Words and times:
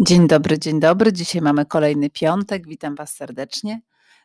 Dzień 0.00 0.28
dobry, 0.28 0.58
dzień 0.58 0.80
dobry. 0.80 1.12
Dzisiaj 1.12 1.42
mamy 1.42 1.66
kolejny 1.66 2.10
piątek. 2.10 2.68
Witam 2.68 2.94
Was 2.94 3.14
serdecznie. 3.14 3.80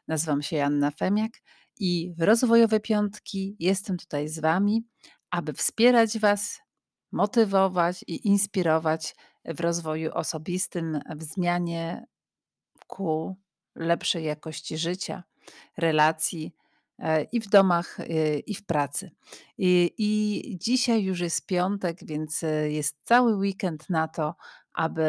Nazywam 0.07 0.41
się 0.41 0.55
Janna 0.55 0.91
Femiak 0.91 1.31
i 1.79 2.13
w 2.17 2.21
Rozwojowe 2.21 2.79
Piątki 2.79 3.55
jestem 3.59 3.97
tutaj 3.97 4.27
z 4.27 4.39
Wami, 4.39 4.83
aby 5.31 5.53
wspierać 5.53 6.19
Was, 6.19 6.59
motywować 7.11 8.03
i 8.07 8.27
inspirować 8.27 9.15
w 9.45 9.59
rozwoju 9.59 10.11
osobistym, 10.13 10.99
w 11.15 11.23
zmianie 11.23 12.05
ku 12.87 13.35
lepszej 13.75 14.23
jakości 14.23 14.77
życia, 14.77 15.23
relacji 15.77 16.53
i 17.31 17.39
w 17.39 17.47
domach, 17.49 17.99
e, 17.99 18.39
i 18.39 18.55
w 18.55 18.65
pracy. 18.65 19.11
I, 19.57 19.93
I 19.97 20.57
dzisiaj 20.57 21.03
już 21.03 21.19
jest 21.19 21.45
piątek, 21.45 22.05
więc 22.05 22.43
e, 22.43 22.71
jest 22.71 22.97
cały 23.03 23.35
weekend 23.35 23.89
na 23.89 24.07
to, 24.07 24.35
aby 24.73 25.03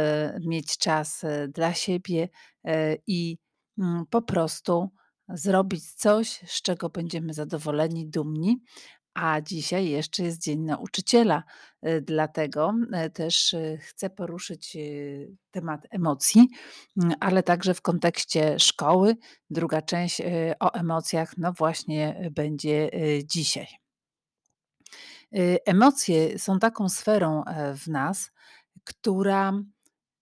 mieć 0.46 0.78
czas 0.78 1.24
e, 1.24 1.48
dla 1.48 1.74
siebie 1.74 2.28
e, 2.64 2.96
i 3.06 3.38
mm, 3.78 4.06
po 4.10 4.22
prostu 4.22 4.90
zrobić 5.28 5.92
coś, 5.92 6.28
z 6.46 6.62
czego 6.62 6.88
będziemy 6.88 7.34
zadowoleni, 7.34 8.08
dumni. 8.08 8.62
A 9.14 9.40
dzisiaj 9.40 9.88
jeszcze 9.88 10.22
jest 10.22 10.42
Dzień 10.42 10.60
Nauczyciela, 10.60 11.42
e, 11.82 12.00
dlatego 12.00 12.74
też 13.14 13.56
chcę 13.78 14.10
poruszyć 14.10 14.76
temat 15.50 15.86
emocji, 15.90 16.48
ale 17.20 17.42
także 17.42 17.74
w 17.74 17.82
kontekście 17.82 18.58
szkoły. 18.58 19.16
Druga 19.50 19.82
część 19.82 20.22
o 20.60 20.74
emocjach, 20.74 21.38
no 21.38 21.52
właśnie, 21.52 22.30
będzie 22.30 22.90
dzisiaj. 23.24 23.66
Emocje 25.66 26.38
są 26.38 26.58
taką 26.58 26.88
sferą 26.88 27.42
w 27.76 27.88
nas, 27.88 28.30
która 28.84 29.52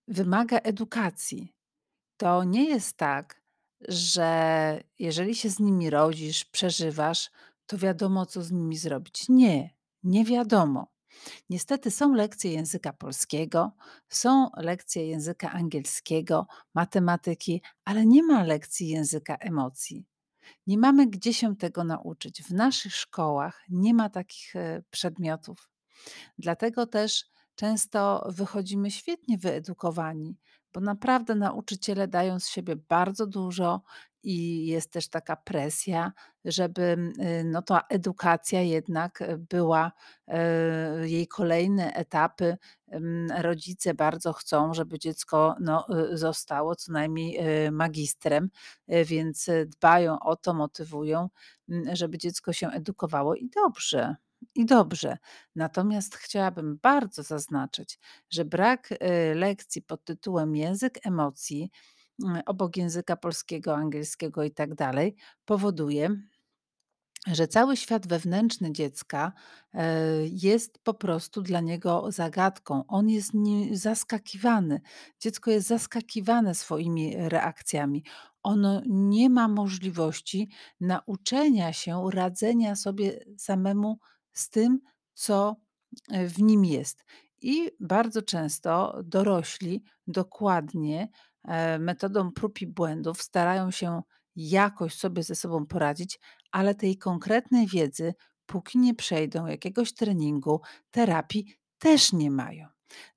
wymaga 0.08 0.56
edukacji. 0.56 1.54
To 2.16 2.44
nie 2.44 2.68
jest 2.68 2.96
tak, 2.96 3.42
że 3.88 4.80
jeżeli 4.98 5.34
się 5.34 5.50
z 5.50 5.60
nimi 5.60 5.90
rodzisz, 5.90 6.44
przeżywasz, 6.44 7.30
to 7.68 7.78
wiadomo, 7.78 8.26
co 8.26 8.42
z 8.42 8.52
nimi 8.52 8.76
zrobić. 8.76 9.28
Nie, 9.28 9.74
nie 10.02 10.24
wiadomo. 10.24 10.92
Niestety 11.50 11.90
są 11.90 12.14
lekcje 12.14 12.52
języka 12.52 12.92
polskiego, 12.92 13.72
są 14.08 14.50
lekcje 14.56 15.06
języka 15.06 15.52
angielskiego, 15.52 16.46
matematyki, 16.74 17.62
ale 17.84 18.06
nie 18.06 18.22
ma 18.22 18.42
lekcji 18.44 18.88
języka 18.88 19.36
emocji. 19.36 20.06
Nie 20.66 20.78
mamy 20.78 21.06
gdzie 21.06 21.34
się 21.34 21.56
tego 21.56 21.84
nauczyć. 21.84 22.42
W 22.42 22.50
naszych 22.50 22.94
szkołach 22.94 23.64
nie 23.68 23.94
ma 23.94 24.10
takich 24.10 24.56
e, 24.56 24.82
przedmiotów. 24.90 25.70
Dlatego 26.38 26.86
też 26.86 27.24
często 27.54 28.28
wychodzimy 28.28 28.90
świetnie 28.90 29.38
wyedukowani, 29.38 30.36
bo 30.72 30.80
naprawdę 30.80 31.34
nauczyciele 31.34 32.08
dają 32.08 32.40
z 32.40 32.48
siebie 32.48 32.76
bardzo 32.76 33.26
dużo 33.26 33.82
i 34.22 34.66
jest 34.66 34.90
też 34.90 35.08
taka 35.08 35.36
presja, 35.36 36.12
żeby 36.44 36.82
y, 36.82 37.44
no, 37.44 37.62
ta 37.62 37.80
edukacja 37.88 38.62
jednak 38.62 39.20
y, 39.20 39.38
była, 39.38 39.92
y, 40.28 41.08
jej 41.08 41.26
kolejne 41.26 41.92
etapy. 41.92 42.56
Rodzice 43.38 43.94
bardzo 43.94 44.32
chcą, 44.32 44.74
żeby 44.74 44.98
dziecko 44.98 45.56
no, 45.60 45.86
zostało 46.12 46.76
co 46.76 46.92
najmniej 46.92 47.40
magistrem, 47.72 48.50
więc 48.88 49.50
dbają 49.66 50.20
o 50.20 50.36
to, 50.36 50.54
motywują, 50.54 51.28
żeby 51.92 52.18
dziecko 52.18 52.52
się 52.52 52.68
edukowało 52.68 53.34
i 53.34 53.48
dobrze. 53.48 54.16
I 54.54 54.66
dobrze. 54.66 55.18
Natomiast 55.54 56.16
chciałabym 56.16 56.78
bardzo 56.82 57.22
zaznaczyć, 57.22 57.98
że 58.30 58.44
brak, 58.44 58.94
lekcji 59.34 59.82
pod 59.82 60.04
tytułem 60.04 60.56
Język 60.56 61.06
emocji, 61.06 61.70
obok 62.46 62.76
języka 62.76 63.16
polskiego, 63.16 63.76
angielskiego 63.76 64.44
i 64.44 64.50
tak 64.50 64.74
dalej, 64.74 65.16
powoduje, 65.44 66.16
że 67.26 67.48
cały 67.48 67.76
świat 67.76 68.06
wewnętrzny 68.06 68.72
dziecka, 68.72 69.32
e, 69.74 69.96
jest 70.26 70.78
po 70.78 70.94
prostu 70.94 71.42
dla 71.42 71.60
niego 71.60 72.12
zagadką. 72.12 72.84
On 72.88 73.08
jest 73.08 73.32
zaskakiwany. 73.72 74.80
Dziecko 75.20 75.50
jest 75.50 75.68
zaskakiwane 75.68 76.54
swoimi 76.54 77.14
reakcjami. 77.16 78.04
Ono 78.42 78.82
nie 78.86 79.30
ma 79.30 79.48
możliwości 79.48 80.50
nauczenia 80.80 81.72
się 81.72 82.10
radzenia 82.12 82.76
sobie 82.76 83.24
samemu 83.38 83.98
z 84.32 84.50
tym, 84.50 84.80
co 85.14 85.56
e, 86.10 86.26
w 86.26 86.42
nim 86.42 86.64
jest. 86.64 87.04
I 87.42 87.70
bardzo 87.80 88.22
często 88.22 89.00
dorośli 89.04 89.82
dokładnie 90.06 91.08
metodą 91.78 92.32
prób 92.32 92.62
i 92.62 92.66
błędów 92.66 93.22
starają 93.22 93.70
się 93.70 94.02
jakoś 94.36 94.94
sobie 94.94 95.22
ze 95.22 95.34
sobą 95.34 95.66
poradzić, 95.66 96.20
ale 96.50 96.74
tej 96.74 96.98
konkretnej 96.98 97.66
wiedzy, 97.66 98.14
póki 98.46 98.78
nie 98.78 98.94
przejdą 98.94 99.46
jakiegoś 99.46 99.92
treningu, 99.94 100.60
terapii, 100.90 101.54
też 101.78 102.12
nie 102.12 102.30
mają. 102.30 102.66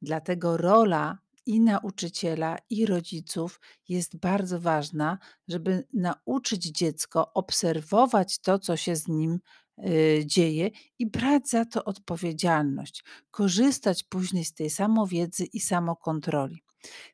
Dlatego 0.01 0.57
rola 0.57 1.17
i 1.45 1.61
nauczyciela, 1.61 2.57
i 2.69 2.85
rodziców 2.85 3.59
jest 3.89 4.17
bardzo 4.17 4.59
ważna, 4.59 5.17
żeby 5.47 5.87
nauczyć 5.93 6.65
dziecko 6.65 7.33
obserwować 7.33 8.39
to, 8.39 8.59
co 8.59 8.77
się 8.77 8.95
z 8.95 9.07
nim 9.07 9.39
y, 9.79 10.23
dzieje 10.25 10.69
i 10.99 11.07
brać 11.07 11.49
za 11.49 11.65
to 11.65 11.83
odpowiedzialność, 11.83 13.03
korzystać 13.31 14.03
później 14.03 14.45
z 14.45 14.53
tej 14.53 14.69
samowiedzy 14.69 15.45
i 15.45 15.59
samokontroli. 15.59 16.63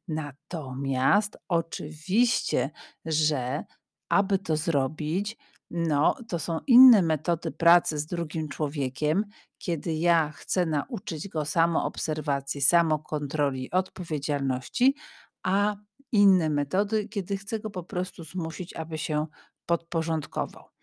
Natomiast 0.08 1.38
oczywiście, 1.48 2.70
że 3.06 3.64
aby 4.10 4.40
to 4.40 4.58
zrobić, 4.58 5.38
no, 5.72 6.16
to 6.30 6.40
są 6.40 6.60
inne 6.68 7.02
metody 7.02 7.52
pracy 7.52 7.98
z 7.98 8.06
drugim 8.06 8.48
człowiekiem, 8.50 9.26
kiedy 9.58 9.94
ja 9.94 10.32
chcę 10.32 10.66
nauczyć 10.66 11.28
go 11.28 11.46
samoobserwacji, 11.46 12.62
samokontroli, 12.62 13.72
odpowiedzialności, 13.72 14.96
a 15.44 15.76
inne 16.12 16.50
metody, 16.50 17.08
kiedy 17.08 17.38
chcę 17.38 17.60
go 17.60 17.70
po 17.70 17.84
prostu 17.84 18.24
zmusić, 18.24 18.76
aby 18.76 18.98
się 18.98 19.28
podporządkował. 19.66 20.77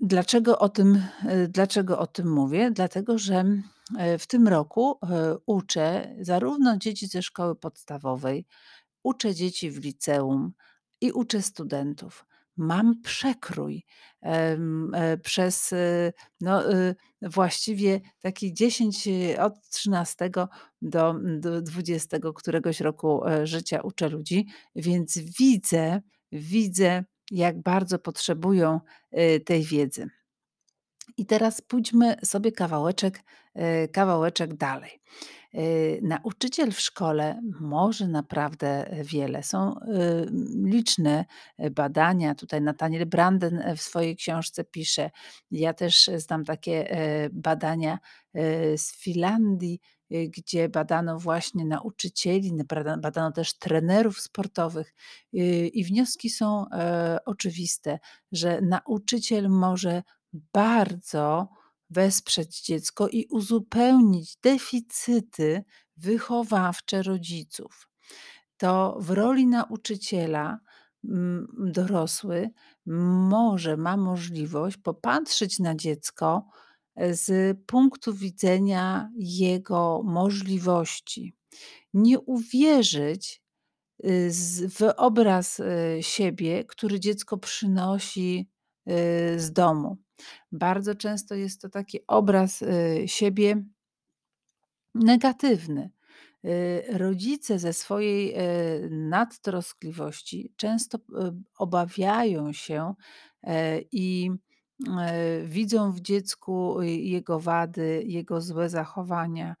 Dlaczego 0.00 0.58
o 0.58 0.68
tym, 0.68 1.02
e, 1.26 1.48
dlaczego 1.48 1.98
o 1.98 2.06
tym 2.06 2.32
mówię? 2.32 2.70
Dlatego, 2.70 3.18
że 3.18 3.44
e, 3.98 4.18
w 4.18 4.26
tym 4.26 4.48
roku 4.48 4.98
e, 5.02 5.36
uczę 5.46 6.16
zarówno 6.20 6.76
dzieci 6.76 7.06
ze 7.06 7.22
szkoły 7.22 7.56
podstawowej, 7.56 8.46
uczę 9.02 9.34
dzieci 9.34 9.70
w 9.70 9.84
liceum 9.84 10.52
i 11.00 11.12
uczę 11.12 11.42
studentów. 11.42 12.26
Mam 12.56 13.00
przekrój 13.02 13.84
przez 15.22 15.74
no, 16.40 16.62
właściwie 17.22 18.00
taki 18.20 18.54
10 18.54 19.08
od 19.40 19.68
13 19.68 20.30
do, 20.82 21.14
do 21.38 21.62
20 21.62 22.18
któregoś 22.34 22.80
roku 22.80 23.22
życia 23.44 23.80
uczę 23.80 24.08
ludzi, 24.08 24.46
więc 24.76 25.18
widzę, 25.18 26.00
widzę 26.32 27.04
jak 27.30 27.62
bardzo 27.62 27.98
potrzebują 27.98 28.80
y, 29.18 29.40
tej 29.40 29.62
wiedzy. 29.62 30.08
I 31.16 31.26
teraz 31.26 31.60
pójdźmy 31.60 32.16
sobie 32.24 32.52
kawałeczek, 32.52 33.20
y, 33.84 33.88
kawałeczek 33.88 34.54
dalej. 34.54 35.00
Y, 35.58 36.00
nauczyciel 36.02 36.72
w 36.72 36.80
szkole 36.80 37.40
może 37.60 38.08
naprawdę 38.08 38.96
wiele. 39.04 39.42
Są 39.42 39.74
liczne 40.64 41.24
badania. 41.70 42.34
Tutaj 42.34 42.62
Nathaniel 42.62 43.06
Branden 43.06 43.62
w 43.76 43.80
swojej 43.80 44.16
książce 44.16 44.64
pisze. 44.64 45.10
Ja 45.50 45.74
też 45.74 46.10
znam 46.16 46.44
takie 46.44 46.96
badania 47.32 47.98
z 48.76 48.96
Finlandii, 48.96 49.80
Y, 50.12 50.28
gdzie 50.28 50.68
badano 50.68 51.18
właśnie 51.18 51.64
nauczycieli, 51.64 52.52
badano 52.98 53.32
też 53.32 53.58
trenerów 53.58 54.20
sportowych 54.20 54.94
y, 55.34 55.38
i 55.68 55.84
wnioski 55.84 56.30
są 56.30 56.66
e, 56.70 57.18
oczywiste, 57.24 57.98
że 58.32 58.60
nauczyciel 58.60 59.48
może 59.48 60.02
bardzo 60.32 61.48
wesprzeć 61.90 62.62
dziecko 62.62 63.08
i 63.08 63.26
uzupełnić 63.30 64.36
deficyty 64.42 65.64
wychowawcze 65.96 67.02
rodziców. 67.02 67.88
To 68.56 68.96
w 69.00 69.10
roli 69.10 69.46
nauczyciela 69.46 70.58
dorosły 71.58 72.50
może, 72.86 73.76
ma 73.76 73.96
możliwość 73.96 74.76
popatrzeć 74.76 75.58
na 75.58 75.74
dziecko 75.74 76.46
z 77.10 77.56
punktu 77.66 78.14
widzenia 78.14 79.10
jego 79.16 80.02
możliwości. 80.04 81.36
Nie 81.94 82.20
uwierzyć 82.20 83.42
y, 84.04 84.30
w 84.70 84.82
obraz 84.96 85.60
y, 85.60 85.98
siebie, 86.00 86.64
który 86.64 87.00
dziecko 87.00 87.38
przynosi 87.38 88.50
y, 88.88 89.40
z 89.40 89.52
domu. 89.52 90.03
Bardzo 90.52 90.94
często 90.94 91.34
jest 91.34 91.60
to 91.62 91.68
taki 91.68 91.98
obraz 92.06 92.64
siebie 93.06 93.64
negatywny. 94.94 95.90
Y, 96.44 96.98
rodzice 96.98 97.58
ze 97.58 97.72
swojej, 97.72 98.32
e, 98.32 98.40
nadtroskliwości 98.90 100.52
często 100.56 100.98
obawiają 101.58 102.52
się, 102.52 102.94
e, 103.42 103.80
i, 103.92 104.30
e, 105.00 105.42
widzą 105.44 105.92
w 105.92 106.00
dziecku 106.00 106.82
jego 106.82 107.40
wady, 107.40 108.02
jego 108.06 108.40
złe 108.40 108.68
zachowania 108.68 109.54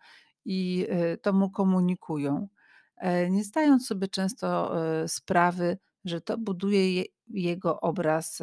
i, 0.44 0.86
to 1.22 1.32
mu 1.32 1.50
komunikują, 1.50 2.48
e, 2.96 3.30
nie 3.30 3.44
zdając 3.44 3.86
sobie 3.86 4.08
często, 4.08 4.72
sprawy, 5.08 5.78
że 6.04 6.20
to 6.20 6.38
buduje 6.38 6.94
je 6.94 7.04
jego 7.28 7.80
obraz, 7.80 8.42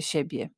siebie. 0.00 0.50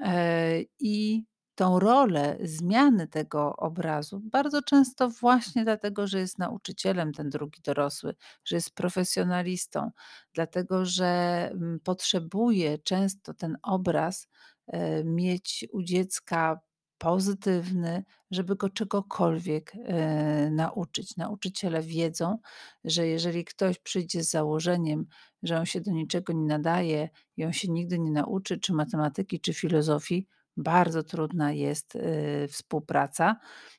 E, 0.00 0.60
I 0.80 1.24
tą 1.54 1.78
rolę 1.78 2.38
zmiany 2.42 3.08
tego 3.08 3.56
obrazu 3.56 4.20
bardzo 4.24 4.62
często 4.62 5.08
właśnie 5.10 5.64
dlatego, 5.64 6.06
że 6.06 6.18
jest 6.18 6.38
nauczycielem 6.38 7.12
ten 7.12 7.30
drugi 7.30 7.60
dorosły, 7.62 8.14
że 8.44 8.56
jest 8.56 8.74
profesjonalistą, 8.74 9.90
dlatego 10.34 10.84
że, 10.84 11.06
mm, 11.52 11.80
potrzebuje 11.84 12.78
często 12.78 13.34
ten 13.34 13.56
obraz, 13.62 14.28
e, 14.66 15.04
mieć 15.04 15.66
u 15.72 15.82
dziecka 15.82 16.60
pozytywny, 17.02 18.04
żeby 18.30 18.56
go 18.56 18.68
czegokolwiek, 18.68 19.72
e, 19.74 20.50
nauczyć. 20.50 21.16
Nauczyciele 21.16 21.82
wiedzą, 21.82 22.38
że 22.84 23.06
jeżeli 23.06 23.44
ktoś 23.44 23.78
przyjdzie 23.78 24.24
z 24.24 24.30
założeniem, 24.30 25.06
że 25.42 25.58
on 25.58 25.66
się 25.66 25.80
do 25.80 25.90
niczego 25.90 26.32
nie 26.32 26.46
nadaje 26.46 27.08
i 27.36 27.44
on 27.44 27.52
się 27.52 27.68
nigdy 27.68 27.98
nie 27.98 28.10
nauczy 28.10 28.58
czy 28.58 28.72
matematyki, 28.72 29.40
czy 29.40 29.54
filozofii, 29.54 30.26
bardzo 30.56 31.02
trudna 31.02 31.52
jest, 31.52 31.96
y, 31.96 32.48
współpraca, 32.50 33.36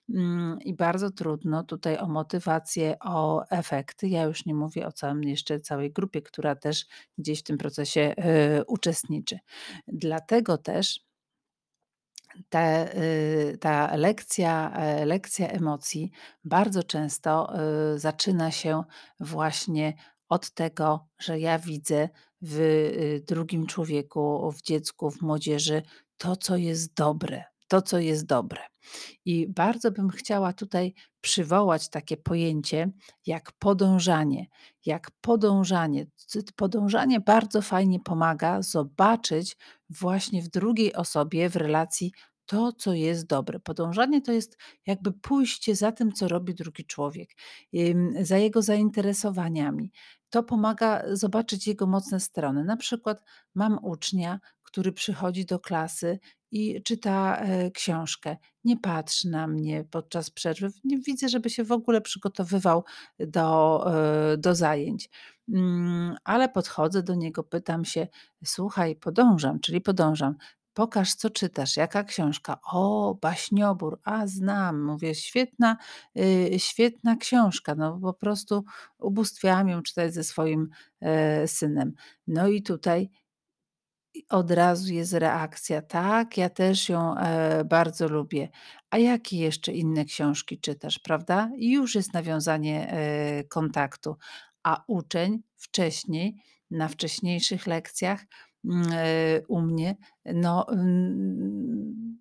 mm, 0.09 0.57
i 0.61 0.73
bardzo 0.73 1.11
trudno 1.11 1.63
tutaj 1.63 1.97
o 1.97 2.07
motywację, 2.07 2.95
o 2.99 3.45
efekty. 3.49 4.07
Ja 4.07 4.23
już 4.23 4.45
nie 4.45 4.53
mówię 4.53 4.87
o 4.87 4.91
całym 4.91 5.23
jeszcze 5.23 5.59
całej 5.59 5.91
grupie, 5.91 6.21
która 6.21 6.55
też 6.55 6.85
gdzieś 7.17 7.39
w 7.39 7.43
tym 7.43 7.57
procesie, 7.57 8.15
y, 8.59 8.65
uczestniczy. 8.67 9.39
Dlatego 9.87 10.57
też 10.57 11.12
te, 12.50 12.97
y, 13.53 13.57
ta 13.57 13.95
lekcja, 13.95 14.71
e, 14.75 15.06
lekcja 15.06 15.47
emocji 15.47 16.12
bardzo 16.44 16.83
często, 16.83 17.53
y, 17.95 18.00
zaczyna 18.00 18.51
się 18.51 18.83
właśnie 19.19 19.94
od 20.30 20.51
tego, 20.51 21.07
że 21.19 21.39
ja 21.39 21.59
widzę 21.59 22.09
w, 22.41 22.59
y, 22.59 23.24
drugim 23.27 23.65
człowieku, 23.65 24.51
w 24.51 24.62
dziecku, 24.62 25.12
w 25.12 25.21
młodzieży 25.21 25.81
to, 26.18 26.35
co 26.35 26.57
jest 26.57 26.94
dobre, 26.94 27.44
to, 27.73 27.81
co 27.81 27.99
jest 27.99 28.25
dobre. 28.25 28.61
I 29.25 29.47
bardzo 29.47 29.91
bym 29.91 30.09
chciała 30.09 30.53
tutaj 30.53 30.93
przywołać 31.21 31.89
takie 31.89 32.17
pojęcie 32.17 32.91
jak 33.25 33.51
podążanie. 33.51 34.47
Jak 34.85 35.11
podążanie. 35.21 36.05
Podążanie 36.55 37.19
bardzo 37.19 37.61
fajnie 37.61 37.99
pomaga 37.99 38.61
zobaczyć 38.61 39.57
właśnie 39.89 40.41
w 40.41 40.47
drugiej 40.47 40.93
osobie, 40.93 41.49
w 41.49 41.55
relacji 41.55 42.11
to, 42.45 42.73
co 42.73 42.93
jest 42.93 43.27
dobre. 43.27 43.59
Podążanie 43.59 44.21
to 44.21 44.31
jest 44.31 44.57
jakby 44.85 45.11
pójście 45.11 45.75
za 45.75 45.91
tym, 45.91 46.11
co 46.11 46.27
robi 46.27 46.55
drugi 46.55 46.85
człowiek, 46.85 47.29
za 48.21 48.37
jego 48.37 48.61
zainteresowaniami. 48.61 49.91
To 50.29 50.43
pomaga 50.43 51.03
zobaczyć 51.11 51.67
jego 51.67 51.87
mocne 51.87 52.19
strony. 52.19 52.63
Na 52.63 52.77
przykład 52.77 53.23
mam 53.55 53.79
ucznia, 53.81 54.39
który 54.73 54.91
przychodzi 54.91 55.45
do 55.45 55.59
klasy 55.59 56.19
i 56.51 56.83
czyta, 56.83 57.37
e, 57.37 57.71
książkę. 57.71 58.37
Nie 58.63 58.77
patrzy 58.77 59.29
na 59.29 59.47
mnie 59.47 59.85
podczas 59.91 60.29
przerwy. 60.29 60.67
Nie 60.83 60.97
widzę, 60.99 61.29
żeby 61.29 61.49
się 61.49 61.63
w 61.63 61.71
ogóle 61.71 62.01
przygotowywał 62.01 62.83
do, 63.19 63.83
e, 64.33 64.37
do 64.37 64.55
zajęć. 64.55 65.09
Mm, 65.53 66.15
ale 66.23 66.49
podchodzę 66.49 67.03
do 67.03 67.15
niego, 67.15 67.43
pytam 67.43 67.85
się: 67.85 68.07
"Słuchaj, 68.45 68.95
podążam, 68.95 69.59
czyli 69.59 69.81
podążam. 69.81 70.35
Pokaż, 70.73 71.13
co 71.15 71.29
czytasz, 71.29 71.77
jaka 71.77 72.03
książka?" 72.03 72.57
"O, 72.71 73.15
baśniobór. 73.21 73.99
A, 74.03 74.27
znam." 74.27 74.83
Mówię: 74.83 75.15
"Świetna, 75.15 75.77
y, 76.19 76.59
świetna 76.59 77.15
książka." 77.15 77.75
No, 77.75 77.99
po 78.01 78.13
prostu 78.13 78.63
ubóstwiałam 78.99 79.69
ją 79.69 79.81
czytać 79.81 80.13
ze 80.13 80.23
swoim, 80.23 80.69
e, 81.01 81.47
synem. 81.47 81.93
No 82.27 82.47
i 82.47 82.63
tutaj 82.63 83.09
od 84.30 84.51
razu 84.51 84.94
jest 84.94 85.13
reakcja: 85.13 85.81
"Tak, 85.81 86.38
ja 86.38 86.50
też 86.50 86.89
ją, 86.89 87.18
e, 87.18 87.65
bardzo 87.65 88.07
lubię. 88.07 88.50
A 88.89 88.98
jakie 88.98 89.38
jeszcze 89.38 89.71
inne 89.74 90.06
książki 90.06 90.60
czytasz?" 90.60 91.00
Prawda? 91.00 91.50
I 91.57 91.71
już 91.71 91.95
jest 91.95 92.13
nawiązanie, 92.13 92.92
e, 92.92 93.44
kontaktu. 93.44 94.15
A 94.63 94.83
uczeń 94.88 95.44
wcześniej, 95.57 96.36
na 96.71 96.88
wcześniejszych 96.88 97.68
lekcjach, 97.68 98.25
mm, 98.65 98.88
e, 98.92 99.42
u 99.48 99.62
mnie, 99.62 99.95
no, 100.25 100.68
mm, 100.69 102.19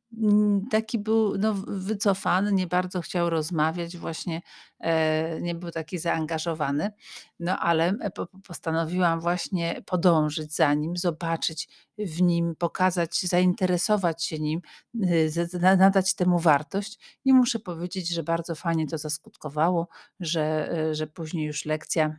taki 0.71 0.99
był, 0.99 1.39
no, 1.39 1.55
wycofany, 1.67 2.53
nie 2.53 2.67
bardzo 2.67 3.01
chciał 3.01 3.31
rozmawiać 3.31 3.97
właśnie, 3.97 4.43
e, 4.81 5.41
nie 5.41 5.55
był 5.55 5.71
taki 5.71 5.99
zaangażowany. 5.99 6.93
No, 7.41 7.59
ale, 7.59 7.95
e, 8.01 8.11
po 8.11 8.27
postanowiłam 8.27 9.21
właśnie 9.21 9.83
podążyć 9.87 10.55
za 10.55 10.75
nim, 10.75 10.97
zobaczyć 10.97 11.69
w 11.99 12.23
nim, 12.23 12.57
pokazać, 12.57 13.21
zainteresować 13.21 14.25
się 14.25 14.39
nim, 14.39 14.61
y, 14.95 15.31
nadać 15.77 16.15
temu 16.15 16.39
wartość 16.39 17.21
i 17.25 17.33
muszę 17.33 17.59
powiedzieć, 17.59 18.09
że 18.09 18.23
bardzo 18.23 18.55
fajnie 18.55 18.87
to 18.87 18.99
zaskutkowało, 18.99 19.89
że, 20.21 20.73
e, 20.73 20.95
że 20.95 21.07
później 21.07 21.47
już 21.47 21.65
lekcja 21.65 22.17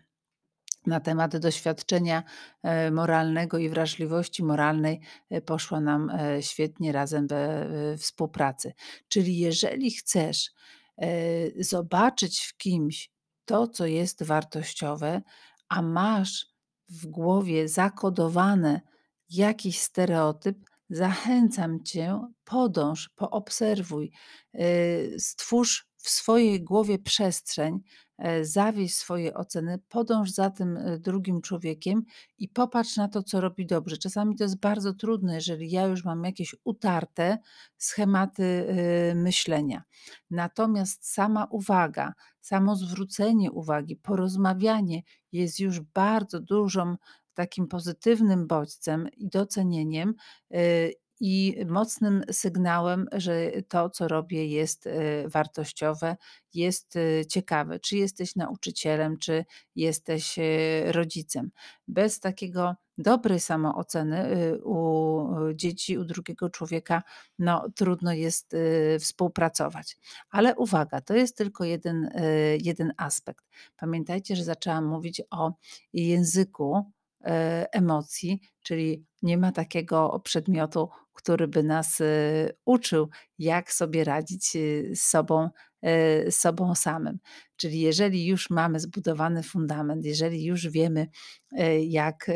na 0.87 0.99
temat 0.99 1.37
doświadczenia, 1.37 2.23
e, 2.63 2.91
moralnego 2.91 3.57
i 3.57 3.69
wrażliwości 3.69 4.43
moralnej, 4.43 5.01
e, 5.29 5.41
poszła 5.41 5.79
nam, 5.79 6.09
e, 6.09 6.43
świetnie 6.43 6.91
razem 6.91 7.27
we 7.27 7.67
współpracy. 7.97 8.73
Czyli 9.07 9.37
jeżeli 9.37 9.91
chcesz, 9.91 10.51
zobaczyć 11.59 12.41
w 12.41 12.57
kimś 12.57 13.11
to, 13.45 13.67
co 13.67 13.85
jest 13.85 14.23
wartościowe, 14.23 15.21
a 15.69 15.81
masz 15.81 16.47
w 16.89 17.07
głowie 17.07 17.67
zakodowane 17.67 18.81
jakiś 19.29 19.79
stereotyp, 19.79 20.57
zachęcam 20.89 21.83
cię, 21.83 22.21
podąż, 22.43 23.09
poobserwuj, 23.09 24.11
stwórz 25.17 25.92
w 26.03 26.09
swojej 26.09 26.63
głowie 26.63 26.99
przestrzeń, 26.99 27.79
e, 28.17 28.45
zawieś 28.45 28.95
swoje 28.95 29.33
oceny, 29.33 29.79
podąż 29.89 30.31
za 30.31 30.49
tym, 30.49 30.77
e, 30.77 30.99
drugim 30.99 31.41
człowiekiem 31.41 32.03
i 32.37 32.49
popatrz 32.49 32.97
na 32.97 33.07
to, 33.07 33.23
co 33.23 33.41
robi 33.41 33.65
dobrze. 33.65 33.97
Czasami 33.97 34.35
to 34.35 34.43
jest 34.43 34.59
bardzo 34.59 34.93
trudne, 34.93 35.35
jeżeli 35.35 35.71
ja 35.71 35.85
już 35.85 36.05
mam 36.05 36.23
jakieś 36.23 36.55
utarte 36.63 37.37
schematy, 37.77 38.43
y, 38.43 39.15
myślenia. 39.15 39.83
Natomiast 40.31 41.13
sama 41.13 41.47
uwaga, 41.51 42.13
samo 42.41 42.75
zwrócenie 42.75 43.51
uwagi, 43.51 43.95
porozmawianie 43.95 45.01
jest 45.31 45.59
już 45.59 45.79
bardzo 45.79 46.39
dużą 46.39 46.95
takim 47.33 47.67
pozytywnym 47.67 48.47
bodźcem 48.47 49.07
i 49.17 49.29
docenieniem, 49.29 50.13
i 51.25 51.65
mocnym 51.67 52.23
sygnałem, 52.31 53.07
że 53.11 53.51
to, 53.67 53.89
co 53.89 54.07
robię, 54.07 54.47
jest, 54.47 54.87
e, 54.87 55.27
wartościowe, 55.29 56.17
jest, 56.53 56.95
e, 56.95 57.25
ciekawe. 57.25 57.79
Czy 57.79 57.97
jesteś 57.97 58.35
nauczycielem, 58.35 59.17
czy 59.17 59.45
jesteś, 59.75 60.39
e, 60.39 60.91
rodzicem. 60.91 61.51
Bez 61.87 62.19
takiego 62.19 62.75
dobrej 62.97 63.39
samooceny, 63.39 64.27
u 64.63 65.25
dzieci, 65.55 65.97
u 65.97 66.05
drugiego 66.05 66.49
człowieka, 66.49 67.03
no, 67.39 67.69
trudno 67.75 68.13
jest, 68.13 68.55
współpracować. 68.99 69.97
Ale 70.29 70.55
uwaga, 70.55 71.01
to 71.01 71.13
jest 71.15 71.37
tylko 71.37 71.63
jeden, 71.63 72.09
jeden 72.61 72.93
aspekt. 72.97 73.45
Pamiętajcie, 73.77 74.35
że 74.35 74.43
zaczęłam 74.43 74.85
mówić 74.85 75.21
o 75.31 75.53
języku, 75.93 76.91
emocji, 77.71 78.41
czyli 78.63 79.05
nie 79.21 79.37
ma 79.37 79.51
takiego 79.51 80.21
przedmiotu, 80.23 80.89
który 81.13 81.47
by 81.47 81.63
nas, 81.63 82.01
e, 82.01 82.05
uczył, 82.65 83.09
jak 83.39 83.73
sobie 83.73 84.03
radzić, 84.03 84.55
y, 84.55 84.91
z 84.95 85.01
sobą, 85.01 85.49
e, 85.81 86.31
z 86.31 86.35
sobą 86.35 86.75
samym. 86.75 87.19
Czyli 87.55 87.79
jeżeli 87.79 88.25
już 88.25 88.49
mamy 88.49 88.79
zbudowany 88.79 89.43
fundament, 89.43 90.05
jeżeli 90.05 90.43
już 90.45 90.67
wiemy, 90.67 91.07
jak, 91.87 92.31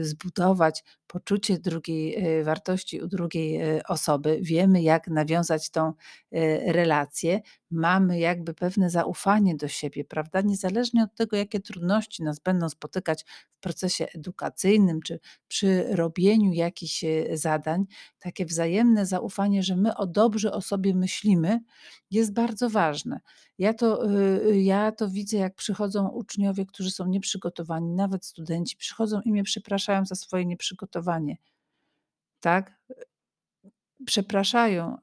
zbudować 0.00 0.84
poczucie 1.06 1.58
drugiej, 1.58 2.16
wartości 2.44 3.00
u 3.00 3.08
drugiej, 3.08 3.60
osoby, 3.88 4.38
wiemy, 4.42 4.82
jak 4.82 5.08
nawiązać 5.08 5.70
tą, 5.70 5.92
relację, 6.66 7.40
mamy 7.70 8.18
jakby 8.18 8.54
pewne 8.54 8.90
zaufanie 8.90 9.56
do 9.56 9.68
siebie, 9.68 10.04
prawda, 10.04 10.40
niezależnie 10.40 11.02
od 11.02 11.14
tego, 11.14 11.36
jakie 11.36 11.60
trudności 11.60 12.22
nas 12.22 12.40
będą 12.40 12.68
spotykać 12.68 13.24
w 13.56 13.60
procesie 13.60 14.06
edukacyjnym 14.14 15.00
czy 15.02 15.20
przy 15.48 15.55
robieniu 15.90 16.52
jakichś, 16.52 17.04
e, 17.04 17.36
zadań, 17.36 17.84
takie 18.18 18.46
wzajemne 18.46 19.06
zaufanie, 19.06 19.62
że 19.62 19.76
my 19.76 19.96
o 19.96 20.06
dobrze 20.06 20.52
o 20.52 20.60
sobie 20.60 20.94
myślimy, 20.94 21.60
jest 22.10 22.32
bardzo 22.32 22.70
ważne. 22.70 23.20
Ja 23.58 23.74
to, 23.74 24.10
y, 24.10 24.60
ja 24.62 24.92
to 24.92 25.08
widzę, 25.08 25.36
jak 25.36 25.54
przychodzą 25.54 26.08
uczniowie, 26.08 26.66
którzy 26.66 26.90
są 26.90 27.06
nieprzygotowani, 27.06 27.92
nawet 27.92 28.26
studenci, 28.26 28.76
przychodzą 28.76 29.20
i 29.20 29.32
mnie 29.32 29.42
przepraszają 29.42 30.04
za 30.06 30.14
swoje 30.14 30.46
nieprzygotowanie. 30.46 31.36
Tak? 32.40 32.72
Przepraszają. 34.04 34.96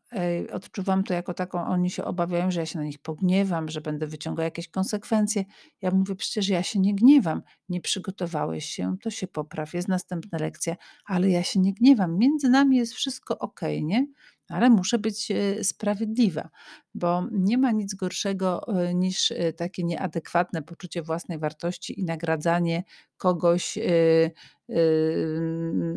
Odczuwam 0.51 1.03
to 1.03 1.13
jako 1.13 1.33
taką 1.33 1.65
oni 1.65 1.89
się 1.89 2.03
obawiają, 2.05 2.51
że 2.51 2.59
ja 2.59 2.65
się 2.65 2.79
na 2.79 2.85
nich 2.85 2.99
pogniewam, 2.99 3.69
że 3.69 3.81
będę 3.81 4.07
wyciągała 4.07 4.43
jakieś 4.45 4.67
konsekwencje. 4.67 5.45
Ja 5.81 5.91
mówię: 5.91 6.15
„Przecież 6.15 6.47
ja 6.49 6.63
się 6.63 6.79
nie 6.79 6.95
gniewam. 6.95 7.41
Nie 7.69 7.81
przygotowałeś 7.81 8.65
się, 8.65 8.95
to 9.03 9.09
się 9.09 9.27
popraw, 9.27 9.73
jest 9.73 9.87
następna 9.87 10.37
lekcja, 10.37 10.75
ale 11.05 11.29
ja 11.29 11.43
się 11.43 11.59
nie 11.59 11.73
gniewam. 11.73 12.17
Między 12.17 12.49
nami 12.49 12.77
jest 12.77 12.93
wszystko 12.93 13.39
okej, 13.39 13.83
nie? 13.85 14.07
Ale 14.49 14.69
muszę 14.69 14.99
być, 14.99 15.31
e, 15.31 15.63
sprawiedliwa, 15.63 16.49
bo 16.95 17.27
nie 17.31 17.57
ma 17.57 17.71
nic 17.71 17.95
gorszego, 17.95 18.67
e, 18.67 18.93
niż, 18.93 19.31
e, 19.31 19.53
takie 19.53 19.83
nieadekwatne 19.83 20.61
poczucie 20.61 21.01
własnej 21.01 21.39
wartości 21.39 21.99
i 21.99 22.03
nagradzanie 22.03 22.83
kogoś, 23.17 23.77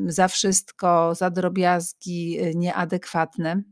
za 0.06 0.28
wszystko, 0.28 1.14
za 1.14 1.30
drobiazgi, 1.30 2.38
nieadekwatne. 2.54 3.62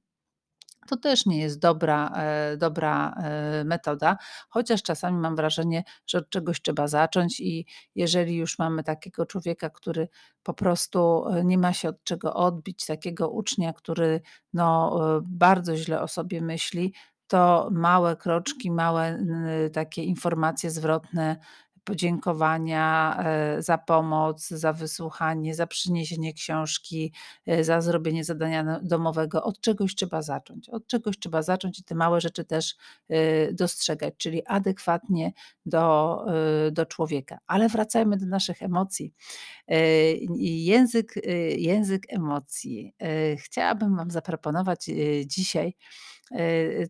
To 0.88 0.96
też 0.96 1.26
nie 1.26 1.38
jest 1.38 1.58
dobra, 1.58 2.12
e, 2.16 2.56
dobra, 2.56 3.14
e, 3.16 3.64
metoda, 3.64 4.16
chociaż 4.48 4.82
czasami 4.82 5.18
mam 5.18 5.36
wrażenie, 5.36 5.84
że 6.06 6.18
od 6.18 6.30
czegoś 6.30 6.62
trzeba 6.62 6.88
zacząć 6.88 7.40
i 7.40 7.66
jeżeli 7.94 8.36
już 8.36 8.58
mamy 8.58 8.84
takiego 8.84 9.26
człowieka, 9.26 9.70
który 9.70 10.08
po 10.42 10.54
prostu, 10.54 11.28
e, 11.28 11.44
nie 11.44 11.58
ma 11.58 11.72
się 11.72 11.88
od 11.88 12.04
czego 12.04 12.34
odbić, 12.34 12.86
takiego 12.86 13.30
ucznia, 13.30 13.72
który, 13.72 14.20
no, 14.52 15.00
bardzo 15.22 15.76
źle 15.76 16.00
o 16.02 16.08
sobie 16.08 16.40
myśli, 16.40 16.94
to 17.26 17.68
małe 17.72 18.16
kroczki, 18.16 18.70
małe, 18.70 19.18
takie 19.72 20.02
informacje 20.02 20.70
zwrotne, 20.70 21.36
podziękowania, 21.84 23.16
e, 23.24 23.62
za 23.62 23.78
pomoc, 23.78 24.48
za 24.48 24.72
wysłuchanie, 24.72 25.54
za 25.54 25.66
przyniesienie 25.66 26.32
książki, 26.32 27.12
e, 27.46 27.64
za 27.64 27.80
zrobienie 27.80 28.24
zadania 28.24 28.62
no 28.62 28.80
domowego. 28.82 29.44
Od 29.44 29.60
czegoś 29.60 29.94
trzeba 29.94 30.22
zacząć. 30.22 30.68
Od 30.68 30.86
czegoś 30.86 31.18
trzeba 31.18 31.42
zacząć 31.42 31.78
i 31.78 31.84
te 31.84 31.94
małe 31.94 32.20
rzeczy 32.20 32.44
też, 32.44 32.76
e, 33.08 33.52
dostrzegać, 33.52 34.14
czyli 34.18 34.46
adekwatnie 34.46 35.32
do, 35.66 36.24
do 36.72 36.86
człowieka. 36.86 37.38
Ale 37.46 37.68
wracajmy 37.68 38.16
do 38.16 38.26
naszych 38.26 38.62
emocji. 38.62 39.12
Język, 40.38 41.14
język 41.56 42.02
emocji. 42.08 42.94
Chciałabym 43.38 43.96
wam 43.96 44.10
zaproponować, 44.10 44.90
dzisiaj, 45.26 45.74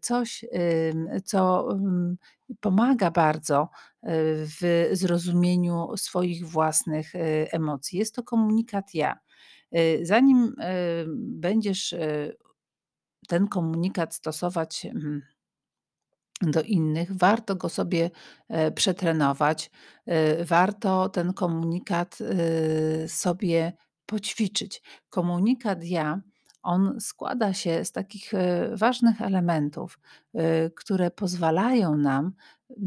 coś, 0.01 0.45
co, 1.25 1.69
pomaga 2.61 3.11
bardzo, 3.11 3.69
e, 4.03 4.09
w 4.47 4.89
zrozumieniu 4.93 5.89
swoich 5.97 6.47
własnych, 6.49 7.15
e, 7.15 7.53
emocji. 7.53 7.99
Jest 7.99 8.15
to 8.15 8.23
komunikat 8.23 8.95
„ja”. 8.95 9.19
E, 9.73 10.07
zanim, 10.07 10.55
będziesz, 11.17 11.95
ten 13.29 13.49
komunikat 13.49 14.15
stosować, 14.15 14.87
mhm, 14.87 15.23
do 16.43 16.63
innych, 16.63 17.13
warto 17.17 17.57
go 17.57 17.69
sobie, 17.69 18.11
przetrenować. 18.75 19.71
Warto 20.47 21.09
ten 21.09 21.33
komunikat, 21.33 22.19
sobie 23.09 23.73
poćwiczyć. 24.07 24.83
Komunikat 25.11 25.85
„ja”, 25.85 26.21
on 26.64 27.00
składa 27.00 27.52
się 27.52 27.85
z 27.85 27.92
takich, 27.92 28.35
e, 28.35 28.76
ważnych 28.76 29.23
elementów, 29.23 29.99
e, 30.35 30.71
które 30.71 31.11
pozwalają 31.11 31.97
nam, 31.97 32.33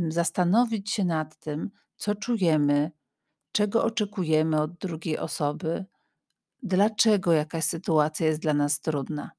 zastanowić 0.09 0.91
się 0.91 1.05
nad 1.05 1.39
tym, 1.39 1.69
co 1.95 2.15
czujemy, 2.15 2.91
czego 3.51 3.83
oczekujemy 3.83 4.61
od 4.61 4.73
drugiej 4.73 5.17
osoby, 5.17 5.85
dlaczego 6.63 7.33
jakaś 7.33 7.63
sytuacja 7.63 8.27
jest 8.27 8.41
dla 8.41 8.53
nas 8.53 8.79
trudna. 8.79 9.31